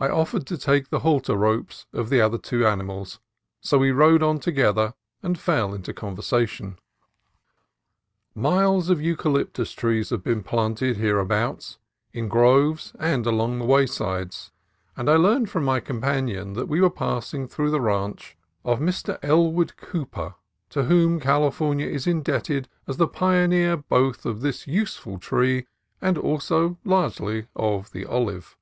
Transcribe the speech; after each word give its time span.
I 0.00 0.08
offered 0.08 0.46
to 0.46 0.56
take 0.58 0.88
the 0.88 1.00
halter 1.00 1.36
ropes 1.36 1.84
ARBOREAL 1.92 2.06
STRANGERS 2.06 2.06
89 2.06 2.06
of 2.06 2.10
the 2.10 2.20
other 2.20 2.38
two 2.42 2.66
animals, 2.66 3.20
so 3.60 3.78
we 3.78 3.92
rode 3.92 4.22
on 4.24 4.40
together 4.40 4.94
and 5.22 5.38
fell 5.38 5.74
into 5.74 5.92
conversation. 5.92 6.78
Miles 8.34 8.88
of 8.88 9.02
eucalyptus 9.02 9.72
trees 9.72 10.08
have 10.10 10.24
been 10.24 10.42
planted 10.42 10.96
here 10.96 11.18
abouts, 11.18 11.78
in 12.12 12.26
groves 12.26 12.94
and 12.98 13.24
along 13.26 13.58
the 13.58 13.66
roadsides, 13.66 14.50
and 14.96 15.10
I 15.10 15.16
learned 15.16 15.50
from 15.50 15.62
my 15.64 15.78
companion 15.78 16.54
that 16.54 16.66
we 16.68 16.80
were 16.80 16.90
passing 16.90 17.46
through 17.46 17.70
the 17.70 17.82
ranch 17.82 18.36
of 18.64 18.80
Mr. 18.80 19.18
El 19.22 19.52
wood 19.52 19.76
Cooper, 19.76 20.34
to 20.70 20.84
whom 20.84 21.20
California 21.20 21.86
is 21.86 22.06
indebted 22.06 22.66
as 22.88 22.96
the 22.96 23.06
pioneer 23.06 23.76
both 23.76 24.24
of 24.24 24.40
this 24.40 24.66
useful 24.66 25.18
tree 25.18 25.66
and 26.00 26.16
also 26.18 26.78
largely 26.82 27.46
of 27.54 27.92
the 27.92 28.06
olive. 28.06 28.56